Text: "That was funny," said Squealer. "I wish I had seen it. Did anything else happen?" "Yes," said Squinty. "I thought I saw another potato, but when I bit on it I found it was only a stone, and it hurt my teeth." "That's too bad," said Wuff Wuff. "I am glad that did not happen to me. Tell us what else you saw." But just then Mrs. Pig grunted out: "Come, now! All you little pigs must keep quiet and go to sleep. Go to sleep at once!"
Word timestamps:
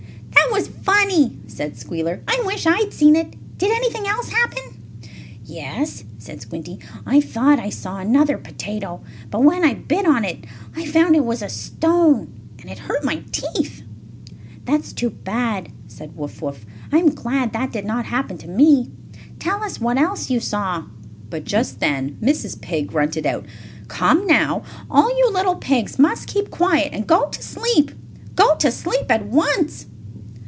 "That 0.33 0.57
was 0.67 0.67
funny," 0.67 1.37
said 1.47 1.77
Squealer. 1.77 2.21
"I 2.27 2.41
wish 2.45 2.65
I 2.67 2.77
had 2.77 2.93
seen 2.93 3.15
it. 3.15 3.35
Did 3.57 3.71
anything 3.71 4.05
else 4.05 4.29
happen?" 4.29 4.61
"Yes," 5.45 6.03
said 6.19 6.41
Squinty. 6.41 6.79
"I 7.05 7.21
thought 7.21 7.57
I 7.57 7.69
saw 7.69 7.97
another 7.99 8.37
potato, 8.37 8.99
but 9.29 9.43
when 9.43 9.63
I 9.63 9.75
bit 9.75 10.05
on 10.05 10.25
it 10.25 10.43
I 10.75 10.85
found 10.85 11.15
it 11.15 11.23
was 11.23 11.41
only 11.41 11.47
a 11.47 11.55
stone, 11.55 12.33
and 12.59 12.69
it 12.69 12.79
hurt 12.79 13.03
my 13.05 13.23
teeth." 13.31 13.83
"That's 14.65 14.91
too 14.91 15.09
bad," 15.09 15.69
said 15.87 16.15
Wuff 16.17 16.41
Wuff. 16.41 16.65
"I 16.91 16.97
am 16.97 17.15
glad 17.15 17.53
that 17.53 17.71
did 17.71 17.85
not 17.85 18.05
happen 18.05 18.37
to 18.39 18.47
me. 18.49 18.91
Tell 19.39 19.63
us 19.63 19.79
what 19.79 19.97
else 19.97 20.29
you 20.29 20.39
saw." 20.41 20.83
But 21.29 21.45
just 21.45 21.79
then 21.79 22.17
Mrs. 22.21 22.59
Pig 22.59 22.87
grunted 22.87 23.25
out: 23.25 23.45
"Come, 23.87 24.27
now! 24.27 24.63
All 24.89 25.17
you 25.17 25.31
little 25.31 25.55
pigs 25.55 25.97
must 25.97 26.27
keep 26.27 26.51
quiet 26.51 26.89
and 26.93 27.07
go 27.07 27.29
to 27.29 27.41
sleep. 27.41 27.91
Go 28.35 28.55
to 28.57 28.69
sleep 28.71 29.09
at 29.09 29.25
once!" 29.25 29.85